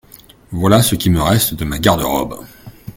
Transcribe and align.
Voilà 0.49 0.81
ce 0.81 0.95
qui 0.95 1.11
me 1.11 1.21
reste 1.21 1.53
de 1.53 1.63
ma 1.63 1.77
garde-robe!… 1.77 2.43